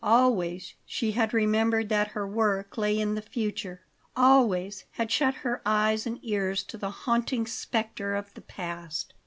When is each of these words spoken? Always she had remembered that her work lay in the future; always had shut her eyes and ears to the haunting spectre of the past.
Always 0.03 0.73
she 0.83 1.11
had 1.11 1.31
remembered 1.31 1.89
that 1.89 2.07
her 2.13 2.25
work 2.27 2.75
lay 2.75 2.99
in 2.99 3.13
the 3.13 3.21
future; 3.21 3.85
always 4.15 4.85
had 4.93 5.11
shut 5.11 5.35
her 5.45 5.61
eyes 5.63 6.07
and 6.07 6.17
ears 6.25 6.63
to 6.63 6.77
the 6.79 6.89
haunting 7.05 7.45
spectre 7.45 8.15
of 8.15 8.33
the 8.33 8.41
past. 8.41 9.13